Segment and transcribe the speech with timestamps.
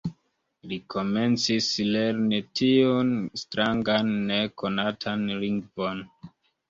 [0.69, 3.13] Li komencis lerni tiun
[3.43, 6.03] strangan nekonatan lingvon.